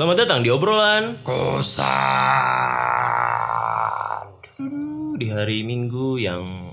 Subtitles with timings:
[0.00, 1.84] Selamat datang di obrolan Kosan.
[5.20, 6.72] di hari Minggu yang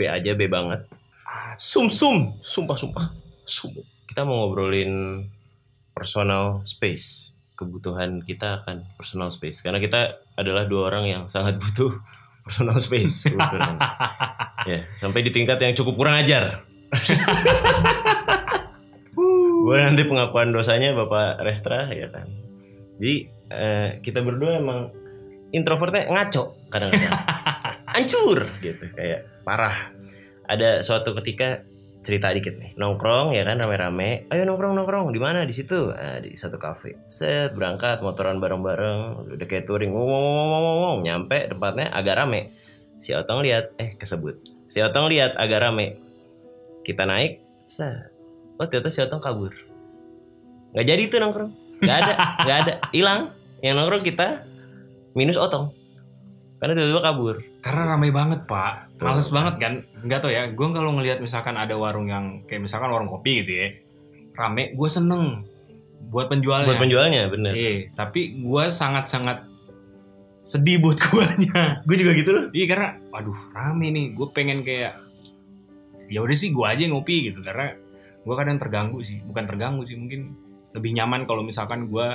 [0.00, 0.88] B aja B banget.
[1.60, 3.12] Sum sum, sumpah sumpah.
[3.44, 3.68] Sum.
[4.08, 5.20] Kita mau ngobrolin
[5.92, 7.36] personal space.
[7.52, 12.00] Kebutuhan kita akan personal space karena kita adalah dua orang yang sangat butuh
[12.48, 13.76] personal space kebetulan.
[14.72, 16.64] ya, sampai di tingkat yang cukup kurang ajar.
[19.68, 22.53] Gue nanti pengakuan dosanya Bapak Restra ya kan.
[22.98, 23.16] Jadi
[23.50, 24.90] eh, kita berdua emang
[25.54, 27.14] introvertnya ngaco kadang-kadang.
[27.94, 28.84] Hancur gitu.
[28.90, 29.94] Kayak parah.
[30.44, 31.62] Ada suatu ketika
[32.04, 32.74] cerita dikit nih.
[32.74, 34.26] Nongkrong ya kan rame-rame.
[34.28, 35.14] Ayo nongkrong nongkrong.
[35.14, 35.46] Di mana?
[35.46, 35.94] Di situ.
[35.94, 37.06] Nah, di satu kafe.
[37.06, 39.30] Set berangkat motoran bareng-bareng.
[39.30, 39.94] Udah kayak touring.
[39.94, 42.50] Ngomong ngomong ngomong ngomong nyampe tempatnya agak rame.
[42.98, 44.42] Si otong lihat eh kesebut.
[44.66, 45.96] Si otong lihat agak rame.
[46.82, 48.10] Kita naik set.
[48.58, 49.54] Oh ternyata si otong kabur.
[50.74, 52.12] Nggak jadi tuh nongkrong nggak ada
[52.44, 53.20] nggak ada hilang
[53.62, 54.44] yang nongkrong kita
[55.14, 55.72] minus otong
[56.64, 58.96] karena tiba-tiba kabur Karena ramai banget pak.
[58.96, 59.74] Males banget kan.
[60.00, 60.48] Enggak tau ya.
[60.52, 63.68] Gue kalau ngelihat misalkan ada warung yang kayak misalkan warung kopi gitu ya.
[64.32, 64.72] Rame.
[64.72, 65.44] Gue seneng.
[66.08, 66.68] Buat penjualnya.
[66.72, 67.92] buat penjualnya bener Iya.
[67.92, 69.44] Tapi gue sangat-sangat
[70.48, 71.84] sedih buat guanya.
[71.84, 74.06] gue juga gitu loh Iya karena, waduh rame nih.
[74.16, 75.04] Gue pengen kayak,
[76.08, 77.44] ya udah sih gue aja ngopi gitu.
[77.44, 77.76] Karena
[78.24, 79.20] gue kadang terganggu sih.
[79.20, 80.32] Bukan terganggu sih, mungkin
[80.74, 82.06] lebih nyaman kalau misalkan gue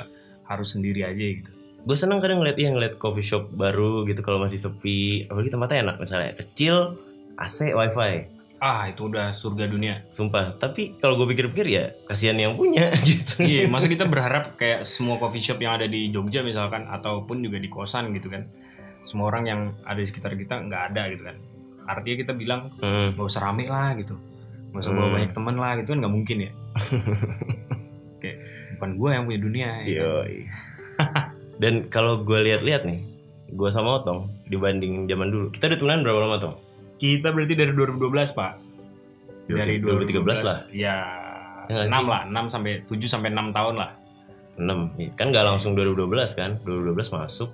[0.43, 1.51] harus sendiri aja gitu.
[1.79, 5.77] gue seneng kadang ngeliat iya ngeliat coffee shop baru gitu kalau masih sepi apalagi tempatnya
[5.81, 6.99] enak misalnya kecil
[7.35, 8.27] AC wifi
[8.59, 10.03] Ah itu udah surga dunia.
[10.09, 14.83] sumpah tapi kalau gue pikir-pikir ya kasihan yang punya gitu Iya, masa kita berharap kayak
[14.83, 18.51] semua coffee shop yang ada di Jogja misalkan ataupun juga di kosan gitu kan.
[18.99, 21.39] Semua orang yang ada di sekitar kita nggak ada gitu kan.
[21.87, 24.19] Artinya kita bilang Hmm, nggak usah rame lah gitu.
[24.69, 25.15] Nggak usah bawa Hmm.
[25.15, 26.51] banyak temen lah gitu kan nggak mungkin ya.
[28.79, 29.75] bukan gue yang punya dunia ya.
[29.75, 29.85] kan?
[29.91, 30.35] yoi.
[31.61, 33.03] dan kalau gue lihat-lihat nih
[33.51, 36.55] gue sama Otong dibanding zaman dulu kita udah temenan berapa lama Tong?
[36.95, 37.99] Kita berarti dari 2012
[38.31, 38.53] pak.
[39.49, 40.95] Dari 2013 lah Ya,
[41.67, 42.07] Ya nggak 6 sih?
[42.07, 43.91] lah, 6 sampai 7 sampai 6 tahun lah.
[44.55, 47.49] 6 kan nggak langsung 2012 kan 2012 masuk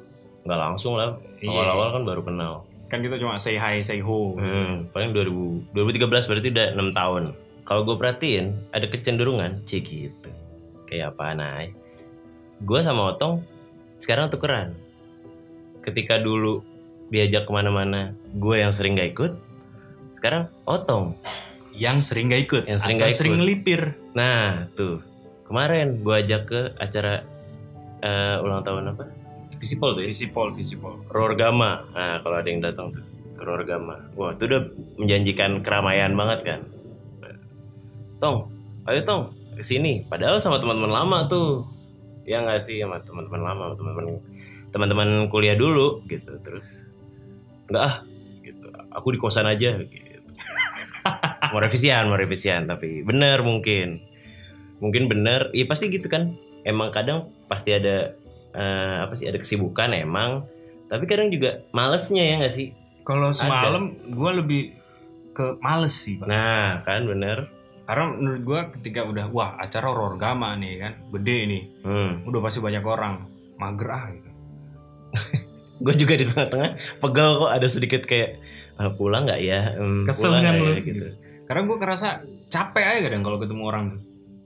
[0.46, 1.50] nggak langsung lah Iya.
[1.50, 2.54] awal-awal kan baru kenal
[2.86, 4.38] Kan kita cuma say hi, say ho.
[4.38, 7.24] Hmm, paling 2000, 2013 berarti udah 6 tahun.
[7.66, 10.30] Kalau gue perhatiin ada kecenderungan, cik gitu.
[10.86, 11.66] Kayak apa nay?
[12.62, 13.42] Gue sama Otong
[14.00, 14.78] sekarang tukeran.
[15.82, 16.62] Ketika dulu
[17.10, 19.34] diajak ke mana-mana, gue yang sering gak ikut.
[20.18, 21.18] Sekarang Otong.
[21.74, 22.64] Yang sering gak ikut.
[22.70, 23.42] Yang sering atau nggak sering ikut.
[23.42, 23.82] ngelipir.
[24.14, 25.02] Nah tuh
[25.46, 27.26] kemarin gue ajak ke acara
[28.02, 29.06] eh, ulang tahun apa?
[29.58, 30.08] Visipol tuh ya?
[30.12, 30.96] Visipol, visipol.
[31.10, 31.88] Rorgama.
[31.96, 33.98] Nah, kalau ada yang datang tuh ke Rorgama.
[34.16, 34.62] Wah, itu udah
[35.00, 36.62] menjanjikan keramaian banget kan.
[38.20, 38.48] Tong,
[38.88, 40.04] ayo Tong, ke sini.
[40.06, 41.66] Padahal sama teman-teman lama tuh.
[42.28, 44.20] Ya nggak sih sama teman-teman lama, teman-teman
[44.70, 46.38] teman-teman kuliah dulu gitu.
[46.44, 46.92] Terus
[47.72, 47.96] enggak ah
[48.44, 48.68] gitu.
[48.94, 50.30] Aku di kosan aja gitu.
[51.54, 54.04] mau revisian, mau revisian tapi bener mungkin.
[54.84, 56.36] Mungkin bener, iya pasti gitu kan.
[56.66, 58.18] Emang kadang pasti ada
[58.56, 60.48] eh, apa sih ada kesibukan emang
[60.88, 62.68] tapi kadang juga malesnya ya nggak sih
[63.06, 64.62] Kalau semalam gue lebih
[65.36, 66.26] ke males sih, Pak.
[66.26, 67.52] nah kan bener
[67.86, 72.26] Karena menurut gue ketika udah wah acara horor gama nih kan, gede nih, hmm.
[72.26, 74.30] udah pasti banyak orang, mager ah gitu.
[75.86, 78.40] gue juga di tengah-tengah pegel kok ada sedikit kayak
[78.76, 80.80] "Ah, pulang nggak ya Hmm, Kesel kan ya?
[80.80, 81.06] gitu
[81.46, 82.08] Karena gue kerasa
[82.48, 84.02] capek aja kadang kalau ketemu orang tuh.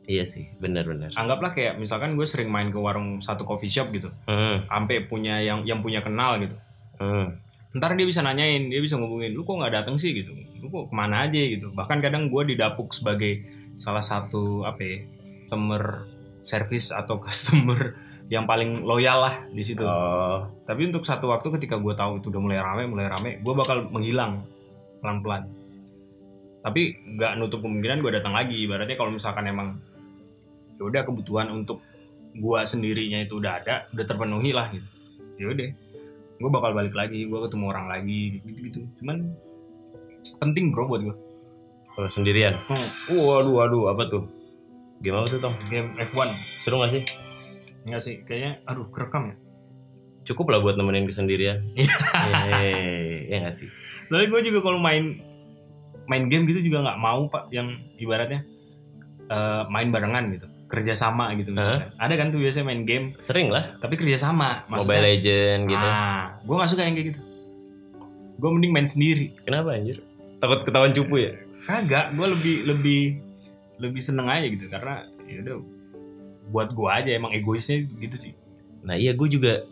[0.05, 4.09] iya sih bener-bener Anggaplah kayak misalkan gue sering main ke warung satu coffee shop gitu,
[4.25, 4.65] hmm.
[4.67, 6.57] sampai punya yang yang punya kenal gitu.
[6.97, 7.37] Hmm.
[7.69, 10.89] Ntar dia bisa nanyain, dia bisa ngomongin, lu kok nggak datang sih gitu, lu kok
[10.89, 11.69] ke mana aja gitu.
[11.69, 13.45] Bahkan kadang gue didapuk sebagai
[13.77, 14.97] salah satu apa ya,
[15.45, 16.09] customer
[16.41, 17.93] service atau customer
[18.29, 19.81] yang paling loyal lah di situ.
[19.85, 23.53] oh Tapi untuk satu waktu ketika gue tahu itu udah mulai rame, mulai rame, gue
[23.53, 24.45] bakal menghilang
[25.01, 25.49] pelan-pelan.
[26.61, 26.81] Tapi
[27.17, 28.53] nggak nutup kemungkinan gue datang lagi.
[28.65, 29.81] Ibaratnya kalau misalkan emang
[30.77, 31.81] ya udah kebutuhan untuk
[32.37, 34.87] gue sendirinya itu udah ada, udah terpenuhi lah gitu.
[35.41, 35.69] Ya udah,
[36.39, 38.87] gue bakal balik lagi, gue ketemu orang lagi gitu-gitu.
[38.97, 39.35] Cuman
[40.39, 41.15] penting bro buat gue.
[41.89, 42.55] kalau sendirian?
[42.55, 44.23] Hmm, waduh waduh apa tuh?
[45.03, 47.03] Game apa tuh tong game F1 seru gak sih?
[47.83, 49.37] Enggak sih, kayaknya aduh kerekam ya.
[50.27, 51.95] cukup lah buat nemenin kesendirian Iya.
[53.25, 53.67] Ya nggak sih?
[54.07, 55.19] Soalnya gue juga kalau main
[56.05, 58.45] main game gitu juga nggak mau pak yang ibaratnya
[59.27, 61.89] eh, main barengan gitu kerja sama gitu misalnya.
[61.97, 63.17] ada kan tuh biasanya main game?
[63.17, 63.73] Sering lah.
[63.81, 65.87] Tapi kerja sama Mobile Legend gitu.
[65.89, 67.21] Ah gue nggak suka yang kayak gitu.
[68.37, 69.33] Gue mending main sendiri.
[69.41, 70.05] Kenapa anjir?
[70.37, 71.33] Takut ketahuan cupu ya?
[71.65, 73.01] Kagak gue lebih lebih
[73.81, 74.69] lebih seneng aja gitu.
[74.69, 75.57] Karena ya udah
[76.53, 78.37] buat gue aja emang egoisnya gitu sih.
[78.85, 79.65] Nah iya gue juga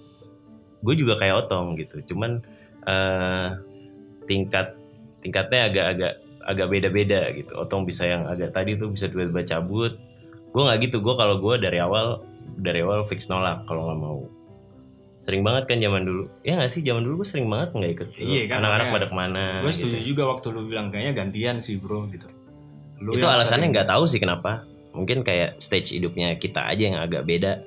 [0.82, 2.02] gue juga kayak otong gitu.
[2.10, 2.42] Cuman
[2.90, 3.50] eh
[4.26, 4.74] tingkat
[5.22, 7.54] tingkatnya agak-agak agak beda-beda gitu.
[7.54, 9.94] Otong bisa yang agak tadi tuh bisa tiba-tiba cabut
[10.58, 12.26] gue nggak gitu gue kalau gue dari awal
[12.58, 14.26] dari awal fix nolak kalau nggak mau.
[15.22, 16.26] Sering banget kan zaman dulu.
[16.42, 19.14] Ya nggak sih zaman dulu gue sering banget nggak ikut Iya kan, anak-anak pada ke
[19.14, 19.86] mana gue gitu.
[19.86, 22.26] setuju juga waktu lu bilang kayaknya gantian sih bro gitu.
[23.06, 24.66] Lu itu alasannya nggak tahu sih kenapa.
[24.98, 27.62] Mungkin kayak stage hidupnya kita aja yang agak beda.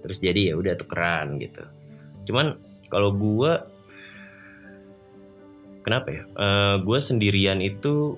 [0.00, 1.60] Terus jadi ya udah tukeran gitu.
[2.24, 2.56] Cuman
[2.88, 3.68] kalau gua
[5.84, 6.22] kenapa ya?
[6.24, 8.16] Eh gue sendirian itu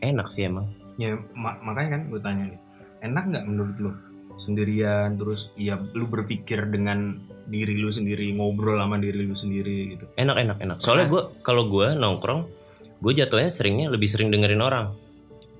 [0.00, 2.60] enak sih emang ya ma- makanya kan gue tanya nih
[3.00, 3.92] enak nggak menurut lu?
[4.40, 10.04] Sendirian terus ya lu berpikir dengan diri lu sendiri ngobrol sama diri lu sendiri gitu.
[10.16, 10.76] Enak enak enak.
[10.80, 12.48] Soalnya gue kalau gue nongkrong
[13.00, 14.96] gue jatuhnya seringnya lebih sering dengerin orang.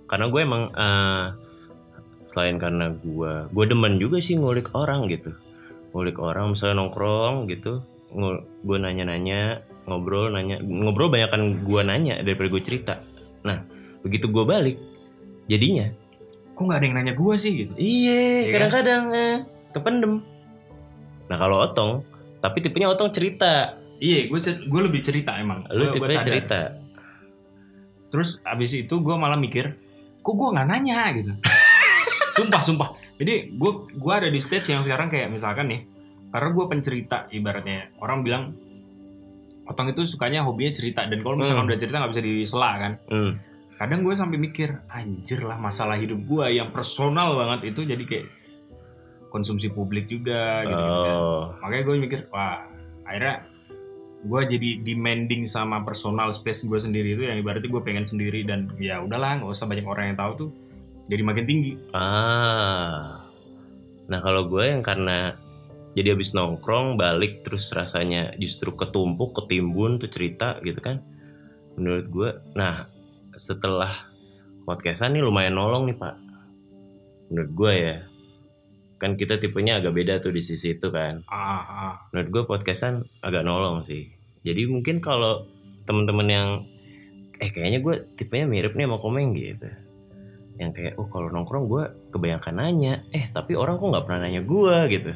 [0.09, 1.27] Karena gue emang eh,
[2.29, 5.37] selain karena gue gue demen juga sih ngulik orang gitu.
[5.93, 12.49] Ngulik orang misalnya nongkrong gitu gue nanya-nanya ngobrol nanya ngobrol banyak kan gue nanya daripada
[12.51, 12.95] gue cerita.
[13.47, 13.63] Nah
[14.03, 14.90] begitu gue balik
[15.51, 15.87] jadinya?
[16.53, 17.73] Kok nggak ada yang nanya gue sih gitu?
[17.75, 18.53] Iya Iya kan?
[18.55, 19.37] kadang-kadang eh,
[19.73, 20.13] kependem.
[21.27, 22.07] Nah kalau otong
[22.39, 23.75] tapi tipenya otong cerita.
[23.97, 25.67] Iya gue gue lebih cerita emang.
[25.69, 26.27] Lu Gua- gua tipenya sadar.
[26.27, 26.61] cerita.
[28.09, 29.75] Terus abis itu gue malah mikir
[30.19, 31.01] kok gue nggak nanya?
[31.13, 31.33] gitu.
[32.37, 32.89] Sumpah sumpah.
[33.17, 35.81] Jadi gue gue ada di stage yang sekarang kayak misalkan nih
[36.29, 37.91] karena gue pencerita ibaratnya.
[37.97, 38.55] Orang bilang
[39.65, 41.05] otong itu sukanya hobinya cerita.
[41.05, 41.71] Dan kalau misalkan Hmm.
[41.71, 42.93] udah cerita nggak bisa disela kan?
[43.07, 43.33] Hmm.
[43.81, 48.27] Kadang gue sampai mikir anjir lah masalah hidup gue yang personal banget itu jadi kayak
[49.33, 51.17] konsumsi publik juga gitu, kan.
[51.17, 51.45] Oh.
[51.65, 52.69] makanya gue mikir wah
[53.09, 53.49] akhirnya
[54.21, 58.69] gue jadi demanding sama personal space gue sendiri itu yang ibaratnya gue pengen sendiri dan
[58.77, 60.51] ya udahlah nggak usah banyak orang yang tahu tuh
[61.09, 63.25] jadi makin tinggi Ah.
[64.11, 65.39] Nah kalau gue yang karena
[65.95, 71.03] jadi habis nongkrong balik terus rasanya justru ketumpuk ketimbun tuh cerita gitu kan.
[71.79, 72.90] Menurut gue, nah
[73.41, 73.89] setelah
[74.69, 76.15] podcastan nih lumayan nolong nih pak.
[77.33, 77.97] Menurut gue ya,
[79.01, 81.25] kan kita tipenya agak beda tuh di sisi itu kan.
[81.25, 81.95] ah, ah.
[82.13, 84.13] Menurut gue podcastan agak nolong sih.
[84.45, 85.49] Jadi mungkin kalau
[85.89, 86.49] temen-temen yang
[87.41, 89.73] eh kayaknya gue tipenya mirip nih sama komeng gitu.
[90.61, 94.45] Yang kayak oh kalau nongkrong gue kebanyakan nanya, eh tapi orang kok nggak pernah nanya
[94.45, 95.13] gue gitu.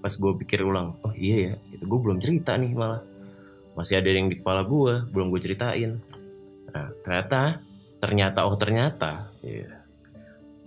[0.00, 3.04] Pas gue pikir ulang, oh iya ya, itu gue belum cerita nih malah.
[3.76, 6.00] Masih ada yang di kepala gue, belum gue ceritain.
[6.74, 7.62] Nah ternyata,
[8.02, 9.86] ternyata oh ternyata, iya.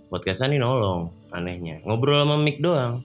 [0.08, 1.84] Podcastan ini nolong, anehnya.
[1.84, 3.04] Ngobrol sama mic doang.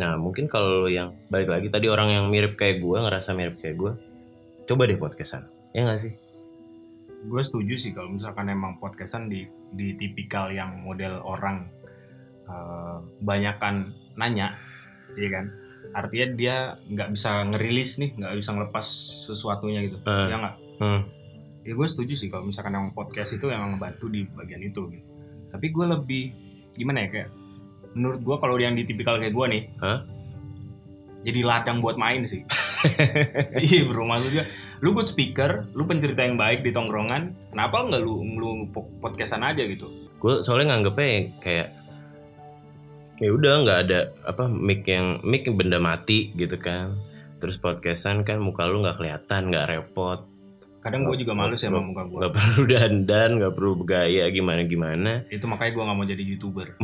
[0.00, 3.76] Nah mungkin kalau yang balik lagi tadi orang yang mirip kayak gue ngerasa mirip kayak
[3.76, 3.92] gue,
[4.64, 5.44] coba deh podcastan,
[5.76, 6.14] ya nggak sih?
[7.18, 9.42] gue setuju sih kalau misalkan emang podcastan di
[9.74, 11.66] di tipikal yang model orang
[12.46, 14.54] eh, banyakan nanya
[15.18, 15.50] iya kan
[15.98, 16.56] artinya dia
[16.86, 18.86] nggak bisa ngerilis nih nggak bisa ngelepas
[19.26, 20.26] sesuatunya gitu Eh.
[20.30, 21.02] ya nggak Hmm.
[21.68, 25.04] Ya gue setuju sih kalau misalkan emang podcast itu yang ngebantu di bagian itu gitu.
[25.52, 26.24] tapi gue lebih
[26.72, 27.30] gimana ya kayak
[27.92, 30.00] menurut gue kalau yang di tipikal kayak gue nih Hah?
[31.28, 32.40] jadi ladang buat main sih
[33.68, 34.48] iya bro maksudnya
[34.80, 39.44] lu good speaker lu pencerita yang baik di tongkrongan kenapa nggak lu lu po- podcastan
[39.44, 41.68] aja gitu Gue soalnya nganggepnya kayak
[43.18, 46.98] ya udah nggak ada apa mic yang mic yang benda mati gitu kan.
[47.38, 50.26] Terus podcastan kan muka lu nggak kelihatan, nggak repot,
[50.78, 54.62] kadang gue juga malu sih sama muka gue nggak perlu dandan, nggak perlu bergaya gimana
[54.62, 55.12] gimana.
[55.26, 56.68] itu makanya gue nggak mau jadi youtuber.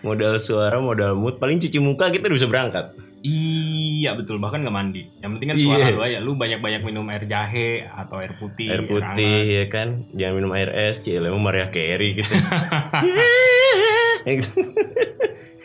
[0.00, 2.96] Modal suara, modal mood, paling cuci muka kita udah bisa berangkat.
[3.20, 4.38] iya betul.
[4.38, 5.04] Bahkan nggak mandi.
[5.20, 5.64] Yang penting kan Iya.
[5.66, 6.18] suara lu aja.
[6.22, 10.08] Lu banyak banyak minum air jahe atau air putih air putih ya kan?
[10.14, 12.32] Jangan minum air es cile mau Maria Carey gitu.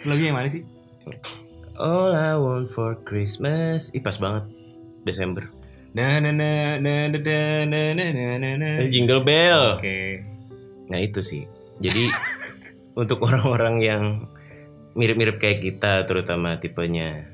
[0.02, 0.66] Lagi yang mana sih?
[1.78, 3.94] All I want for Christmas.
[3.94, 4.50] Ih pas banget.
[5.02, 5.48] Desember
[5.92, 7.20] na na na na na
[7.68, 8.70] na na na na na.
[8.80, 9.80] Na Jingle bell.
[9.80, 10.24] Oke.
[10.88, 11.44] Nah itu sih.
[11.82, 12.08] Jadi
[13.02, 14.04] Untuk orang-orang yang
[14.92, 17.26] Mirip-mirip kayak kita Terutama tipenya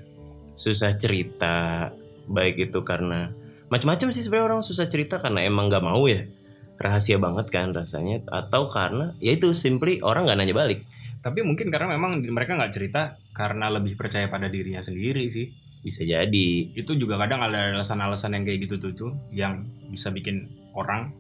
[0.54, 1.90] Susah cerita
[2.30, 3.34] Baik itu karena
[3.68, 6.24] Macam-macam sih sebenarnya orang susah cerita Karena emang gak mau ya.
[6.78, 10.86] Rahasia banget kan rasanya Atau karena Ya itu simply orang gak nanya balik.
[11.18, 15.50] Tapi mungkin karena memang mereka nggak cerita karena lebih percaya pada dirinya sendiri sih
[15.82, 20.50] Bisa jadi itu juga kadang ada alasan-alasan yang kayak gitu tuh tuh yang bisa bikin
[20.76, 21.14] orang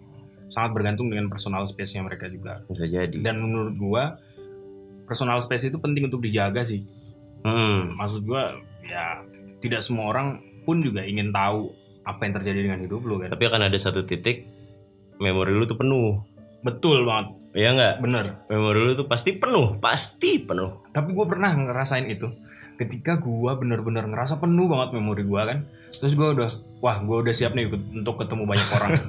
[0.47, 4.03] sangat bergantung dengan personal space-nya mereka juga Bisa jadi dan menurut gua
[5.03, 6.83] personal space itu penting untuk dijaga sih
[7.43, 7.95] hmm.
[7.95, 9.23] maksud gua ya
[9.59, 11.71] tidak semua orang pun juga ingin tahu
[12.03, 14.47] apa yang terjadi dengan hidup lu kan Tapi akan ada satu titik
[15.19, 16.23] memori lu tuh penuh.
[16.63, 17.93] betul banget Iya nggak?
[18.03, 20.85] bener Memori lu tuh pasti penuh, pasti penuh.
[20.91, 22.27] tapi gue pernah ngerasain itu
[22.77, 27.33] ketika gue bener-bener ngerasa penuh banget memori gue kan terus gue udah wah gue udah
[27.33, 28.91] siap nih untuk ketemu banyak orang.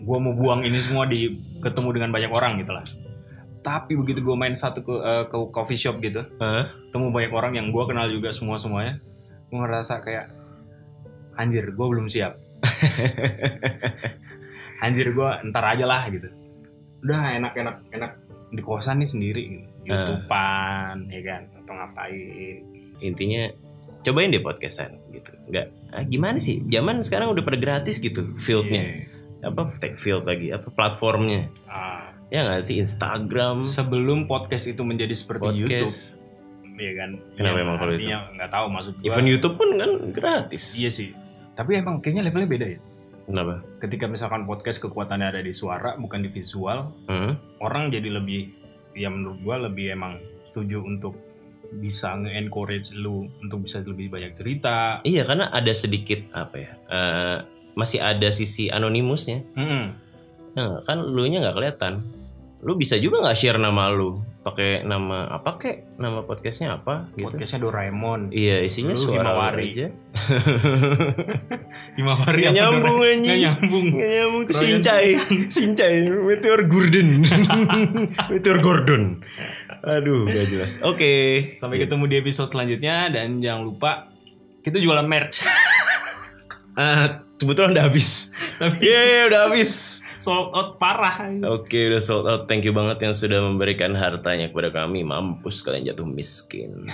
[0.00, 1.28] Gue mau buang ini semua di
[1.60, 2.80] ketemu dengan banyak orang gitu lah.
[3.60, 6.72] Tapi begitu gue main satu ke, eh, ke coffee shop gitu Hah?
[6.88, 8.96] ketemu banyak orang yang gue kenal juga semua semuanya
[9.52, 10.32] gue ngerasa kayak
[11.36, 12.40] anjir gue belum siap.
[14.84, 16.32] Anjir gue ntar aja lah gitu.
[17.04, 18.12] Udah enak enak enak
[18.50, 19.88] di kosan nih sendiri gitu.
[19.88, 22.58] youtubean ya kan atau ngapain
[23.00, 23.48] Intinya
[24.00, 25.32] cobain deh podcastan gitu.
[25.48, 26.60] Nggak, ah, gimana sih?
[26.66, 29.06] Zaman sekarang udah pada gratis gitu fieldnya.
[29.40, 29.48] Iya.
[29.48, 30.52] Apa tag field lagi?
[30.52, 31.48] Apa platformnya?
[31.64, 36.14] Ah, Ya nggak sih Instagram, sebelum podcast itu menjadi seperti YouTube podcast.
[36.78, 39.90] ya kan Kenapa Iya, emang kalau artinya nggak tahu maksud gue Even YouTube pun kan
[40.14, 40.64] gratis.
[40.78, 41.10] iya sih
[41.52, 42.78] tapi emang kayaknya levelnya beda ya
[43.30, 43.62] Kenapa?
[43.78, 47.38] ketika misalkan podcast kekuatannya ada di suara bukan di visual Hmm?
[47.62, 48.50] orang jadi lebih
[48.98, 50.18] ya menurut gua lebih emang
[50.50, 51.14] setuju untuk
[51.70, 54.98] bisa nge-encourage lu untuk bisa lebih banyak cerita.
[55.06, 56.70] Iya karena ada sedikit apa ya?
[56.90, 57.38] eh,
[57.78, 59.46] masih ada sisi anonimusnya.
[59.54, 59.84] Mm-mm.
[60.58, 62.02] Nah, kan lu nya nggak kelihatan.
[62.66, 66.00] Lu bisa juga nggak share nama lu pakai nama apa kek?
[66.00, 67.28] Nama podcastnya apa gitu?
[67.28, 68.32] Podcastnya Doraemon.
[68.32, 69.66] Iya isinya Lu suara Himawari.
[69.68, 69.86] aja.
[72.00, 73.20] Himawari Nggak nyambung anjing.
[73.20, 73.84] Nggak nyambung.
[73.92, 75.08] Nggak nyambung tuh Royan Shincai.
[75.52, 77.08] Shincai Meteor Gordon.
[78.32, 79.02] Meteor Gordon.
[79.80, 80.80] Aduh, gak jelas.
[80.84, 81.12] Oke.
[81.56, 84.12] Sampai ketemu di episode selanjutnya dan jangan lupa
[84.60, 85.44] kita jualan merch.
[86.70, 88.32] Ah, kebetulan udah habis.
[88.56, 90.00] Tapi Yeay, udah habis.
[90.20, 91.16] Sold out parah.
[91.50, 92.44] Oke, udah sold out.
[92.44, 95.02] Thank you banget yang sudah memberikan hartanya kepada kami.
[95.02, 96.84] Mampus kalian jatuh miskin.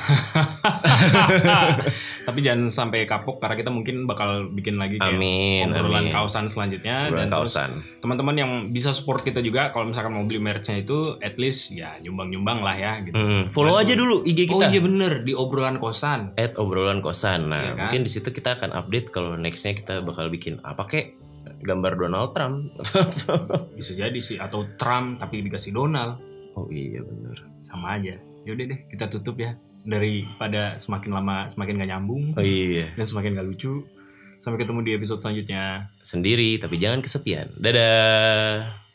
[2.22, 6.12] Tapi jangan sampai kapok karena kita mungkin bakal bikin lagi kayak Amin, obrolan amin.
[6.12, 7.68] kausan selanjutnya Bulan dan kausan.
[7.98, 11.94] teman-teman yang bisa support kita juga kalau misalkan mau beli merchnya itu at least ya
[12.00, 13.14] nyumbang-nyumbang lah ya gitu.
[13.14, 14.64] Hmm, follow aja dulu IG Oh kita.
[14.68, 16.32] iya bener di obrolan kosan.
[16.34, 17.46] At obrolan kosan.
[17.46, 17.76] Nah, Iya kan?
[17.84, 21.04] mungkin di situ kita akan update kalau nextnya kita bakal bikin apa kek
[21.62, 22.72] gambar Donald Trump.
[23.78, 26.20] Bisa jadi sih atau Trump tapi dikasih Donald
[26.56, 27.36] oh iya bener.
[27.60, 28.16] sama aja.
[28.48, 29.54] Yaudah deh kita tutup ya
[29.86, 33.86] daripada semakin lama semakin gak nyambung Oh iya, dan semakin gak lucu.
[34.36, 35.92] Sampai ketemu di episode selanjutnya.
[36.04, 37.56] sendiri tapi jangan kesepian.
[37.56, 38.85] Dadah.